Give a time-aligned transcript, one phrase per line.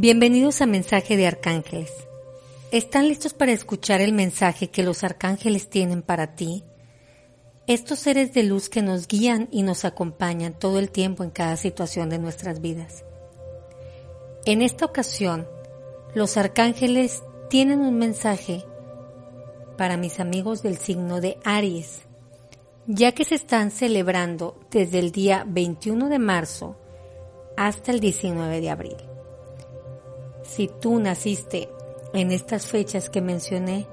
[0.00, 1.92] Bienvenidos a Mensaje de Arcángeles.
[2.72, 6.64] ¿Están listos para escuchar el mensaje que los arcángeles tienen para ti?
[7.66, 11.58] Estos seres de luz que nos guían y nos acompañan todo el tiempo en cada
[11.58, 13.04] situación de nuestras vidas.
[14.46, 15.46] En esta ocasión,
[16.14, 18.64] los arcángeles tienen un mensaje
[19.76, 22.00] para mis amigos del signo de Aries,
[22.86, 26.78] ya que se están celebrando desde el día 21 de marzo
[27.58, 29.09] hasta el 19 de abril.
[30.50, 31.68] Si tú naciste
[32.12, 33.86] en estas fechas que mencioné,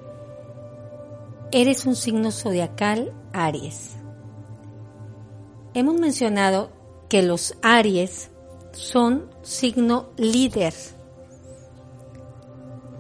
[1.52, 3.96] eres un signo zodiacal Aries.
[5.76, 6.72] Hemos mencionado
[7.10, 8.32] que los Aries
[8.72, 10.74] son signo líder.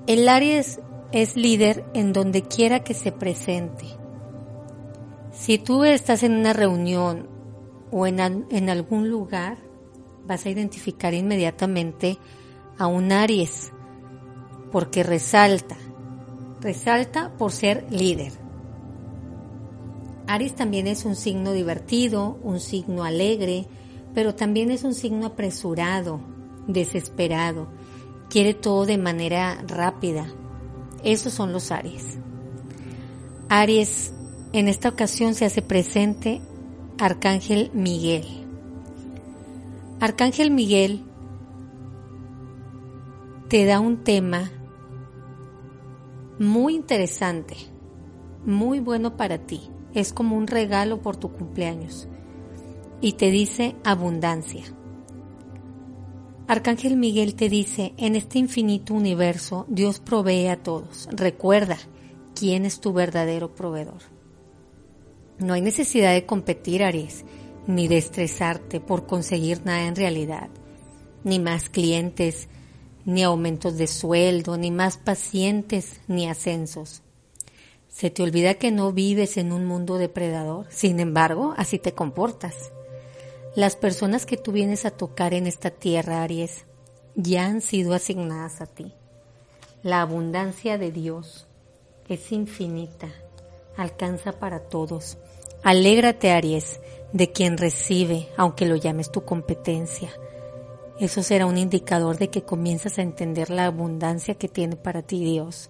[0.05, 0.79] El Aries
[1.11, 3.85] es líder en donde quiera que se presente.
[5.31, 7.27] Si tú estás en una reunión
[7.89, 8.19] o en,
[8.51, 9.57] en algún lugar,
[10.27, 12.19] vas a identificar inmediatamente
[12.77, 13.71] a un Aries
[14.71, 15.77] porque resalta,
[16.61, 18.33] resalta por ser líder.
[20.27, 23.65] Aries también es un signo divertido, un signo alegre,
[24.13, 26.19] pero también es un signo apresurado,
[26.67, 27.67] desesperado,
[28.29, 30.27] quiere todo de manera rápida.
[31.03, 32.17] Esos son los Aries.
[33.49, 34.11] Aries,
[34.51, 36.41] en esta ocasión se hace presente
[36.99, 38.25] Arcángel Miguel.
[39.99, 41.03] Arcángel Miguel
[43.47, 44.51] te da un tema
[46.37, 47.55] muy interesante,
[48.45, 49.71] muy bueno para ti.
[49.93, 52.07] Es como un regalo por tu cumpleaños.
[52.99, 54.63] Y te dice abundancia.
[56.47, 61.07] Arcángel Miguel te dice, en este infinito universo Dios provee a todos.
[61.11, 61.77] Recuerda
[62.35, 64.01] quién es tu verdadero proveedor.
[65.39, 67.23] No hay necesidad de competir, Aries,
[67.65, 70.49] ni de estresarte por conseguir nada en realidad,
[71.23, 72.49] ni más clientes,
[73.07, 77.03] ni aumentos de sueldo, ni más pacientes, ni ascensos.
[77.87, 82.73] Se te olvida que no vives en un mundo depredador, sin embargo, así te comportas.
[83.55, 86.65] Las personas que tú vienes a tocar en esta tierra, Aries,
[87.15, 88.93] ya han sido asignadas a ti.
[89.83, 91.47] La abundancia de Dios
[92.09, 93.07] es infinita,
[93.77, 95.17] alcanza para todos.
[95.63, 96.81] Alégrate, Aries,
[97.13, 100.11] de quien recibe, aunque lo llames tu competencia
[100.99, 105.23] eso será un indicador de que comienzas a entender la abundancia que tiene para ti
[105.23, 105.69] Dios.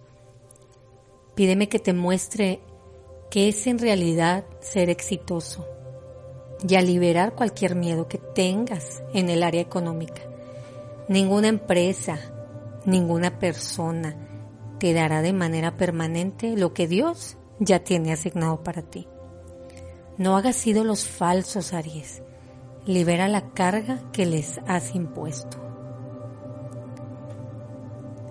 [1.35, 2.61] Pídeme que te muestre
[3.29, 5.67] qué es en realidad ser exitoso
[6.67, 10.21] y a liberar cualquier miedo que tengas en el área económica.
[11.09, 12.17] Ninguna empresa,
[12.85, 14.15] ninguna persona
[14.79, 19.07] te dará de manera permanente lo que Dios ya tiene asignado para ti.
[20.17, 22.21] No hagas ídolos falsos, Aries
[22.87, 25.57] libera la carga que les has impuesto.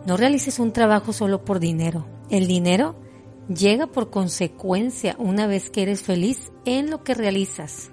[0.07, 2.07] No realices un trabajo solo por dinero.
[2.31, 2.97] El dinero
[3.49, 7.91] llega por consecuencia una vez que eres feliz en lo que realizas,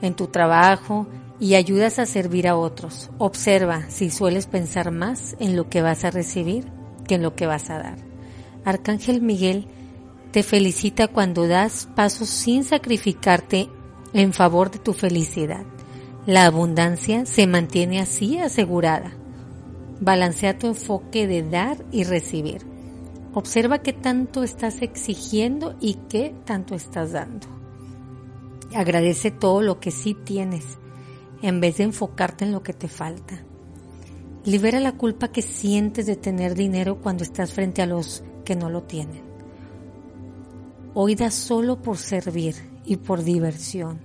[0.00, 1.06] en tu trabajo
[1.40, 3.10] y ayudas a servir a otros.
[3.18, 6.70] Observa si sueles pensar más en lo que vas a recibir
[7.06, 7.98] que en lo que vas a dar.
[8.64, 9.66] Arcángel Miguel
[10.32, 13.70] te felicita cuando das pasos sin sacrificarte
[14.16, 15.64] en favor de tu felicidad.
[16.24, 19.12] La abundancia se mantiene así asegurada.
[20.00, 22.62] Balancea tu enfoque de dar y recibir.
[23.34, 27.46] Observa qué tanto estás exigiendo y qué tanto estás dando.
[28.74, 30.64] Agradece todo lo que sí tienes
[31.42, 33.44] en vez de enfocarte en lo que te falta.
[34.46, 38.70] Libera la culpa que sientes de tener dinero cuando estás frente a los que no
[38.70, 39.22] lo tienen.
[40.94, 43.98] Hoy solo por servir y por diversión.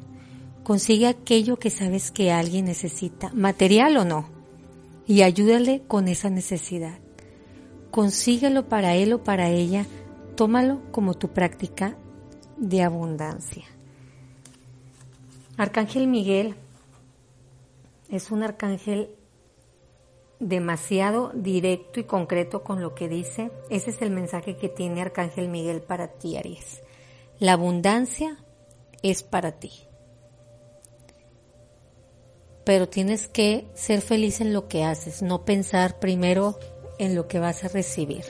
[0.64, 4.30] Consigue aquello que sabes que alguien necesita, material o no,
[5.08, 7.00] y ayúdale con esa necesidad.
[7.90, 9.86] Consíguelo para él o para ella,
[10.36, 11.98] tómalo como tu práctica
[12.58, 13.66] de abundancia.
[15.58, 16.56] Arcángel Miguel
[18.10, 19.10] es un arcángel
[20.40, 23.52] demasiado directo y concreto con lo que dice.
[23.70, 26.82] Ese es el mensaje que tiene Arcángel Miguel para ti, Aries.
[27.40, 28.38] La abundancia
[29.02, 29.72] es para ti.
[32.64, 36.60] Pero tienes que ser feliz en lo que haces, no pensar primero
[37.00, 38.24] en lo que vas a recibir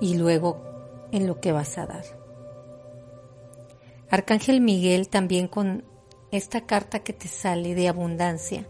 [0.00, 2.04] y luego en lo que vas a dar.
[4.08, 5.84] Arcángel Miguel también con
[6.32, 8.66] esta carta que te sale de abundancia,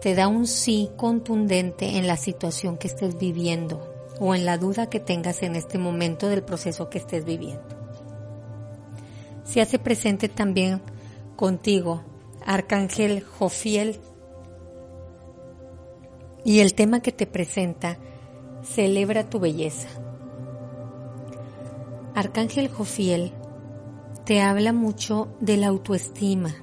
[0.00, 4.88] te da un sí contundente en la situación que estés viviendo o en la duda
[4.88, 7.85] que tengas en este momento del proceso que estés viviendo.
[9.46, 10.82] Se hace presente también
[11.36, 12.02] contigo
[12.44, 14.00] Arcángel Jofiel
[16.44, 17.98] y el tema que te presenta
[18.62, 19.88] celebra tu belleza.
[22.14, 23.32] Arcángel Jofiel
[24.24, 26.54] te habla mucho de la autoestima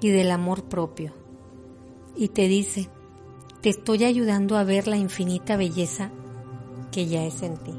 [0.00, 1.12] y del amor propio
[2.16, 2.88] y te dice,
[3.60, 6.10] te estoy ayudando a ver la infinita belleza
[6.90, 7.74] que ya es en ti.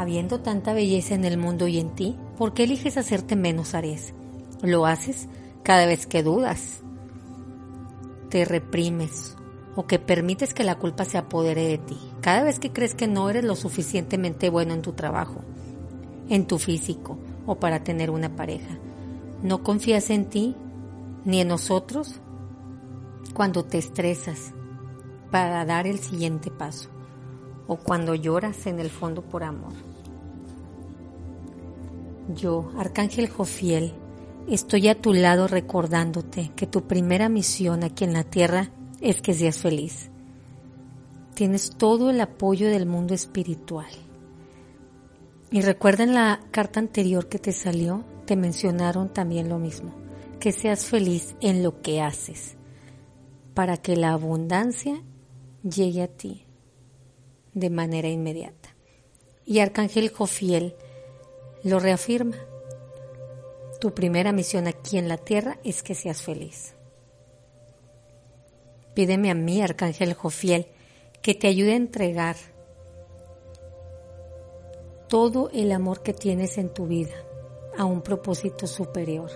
[0.00, 4.14] Habiendo tanta belleza en el mundo y en ti, ¿por qué eliges hacerte menos, Aries?
[4.62, 5.28] Lo haces
[5.62, 6.80] cada vez que dudas,
[8.30, 9.36] te reprimes
[9.76, 11.98] o que permites que la culpa se apodere de ti.
[12.22, 15.42] Cada vez que crees que no eres lo suficientemente bueno en tu trabajo,
[16.30, 18.78] en tu físico o para tener una pareja.
[19.42, 20.56] No confías en ti
[21.26, 22.22] ni en nosotros
[23.34, 24.54] cuando te estresas
[25.30, 26.88] para dar el siguiente paso
[27.66, 29.89] o cuando lloras en el fondo por amor.
[32.34, 33.92] Yo, Arcángel Jofiel,
[34.48, 39.34] estoy a tu lado recordándote que tu primera misión aquí en la tierra es que
[39.34, 40.10] seas feliz.
[41.34, 43.90] Tienes todo el apoyo del mundo espiritual.
[45.50, 49.92] Y recuerda en la carta anterior que te salió, te mencionaron también lo mismo,
[50.38, 52.56] que seas feliz en lo que haces,
[53.54, 55.02] para que la abundancia
[55.64, 56.46] llegue a ti
[57.54, 58.76] de manera inmediata.
[59.44, 60.76] Y Arcángel Jofiel
[61.62, 62.36] lo reafirma.
[63.80, 66.74] Tu primera misión aquí en la tierra es que seas feliz.
[68.94, 70.66] Pídeme a mí, Arcángel Jofiel,
[71.22, 72.36] que te ayude a entregar
[75.08, 77.14] todo el amor que tienes en tu vida
[77.76, 79.30] a un propósito superior.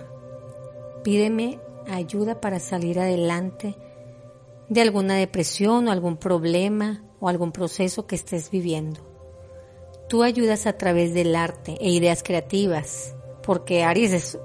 [1.03, 3.75] Pídeme ayuda para salir adelante
[4.69, 9.14] de alguna depresión o algún problema o algún proceso que estés viviendo.
[10.07, 14.39] Tú ayudas a través del arte e ideas creativas, porque Aries es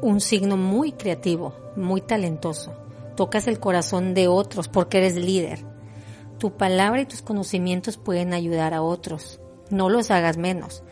[0.00, 2.82] un signo muy creativo, muy talentoso
[3.14, 5.64] tocas el corazón de otros porque eres líder.
[6.38, 9.40] Tu palabra y tus conocimientos pueden ayudar a otros.
[9.70, 10.82] No los hagas menos.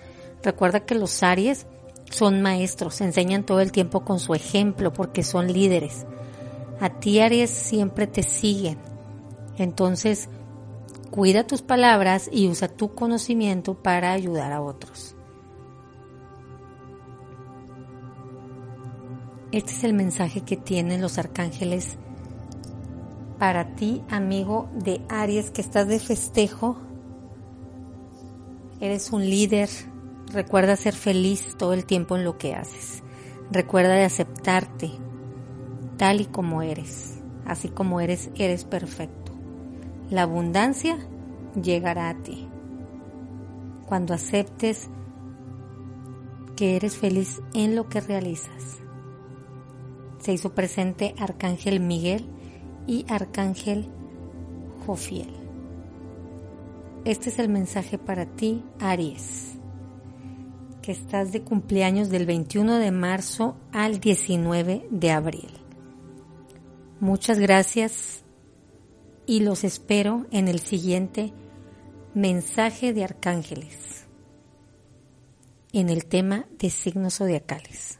[0.43, 1.67] Recuerda que los Aries
[2.11, 6.07] son maestros, enseñan todo el tiempo con su ejemplo porque son líderes.
[6.81, 8.79] A ti Aries siempre te siguen.
[9.59, 10.29] Entonces,
[11.11, 15.17] cuida tus palabras y usa tu conocimiento para ayudar a otros.
[19.53, 21.99] Este es el mensaje que tienen los arcángeles
[23.41, 26.77] para ti, amigo de Aries, que estás de festejo.
[28.81, 29.69] Eres un líder.
[30.33, 33.03] Recuerda ser feliz todo el tiempo en lo que haces.
[33.51, 34.93] Recuerda de aceptarte
[35.97, 37.19] tal y como eres.
[37.45, 39.30] Así como eres, eres perfecto.
[40.11, 40.99] La abundancia
[41.55, 42.49] llegará a ti.
[43.87, 44.91] Cuando aceptes
[46.57, 48.79] que eres feliz en lo que realizas.
[50.19, 52.27] Se hizo presente Arcángel Miguel
[52.87, 53.87] y Arcángel
[54.85, 55.31] Jofiel.
[57.05, 59.55] Este es el mensaje para ti, Aries,
[60.83, 65.51] que estás de cumpleaños del 21 de marzo al 19 de abril.
[66.99, 68.25] Muchas gracias
[69.31, 71.33] y los espero en el siguiente
[72.15, 74.09] mensaje de arcángeles
[75.73, 78.00] en el tema de signos zodiacales.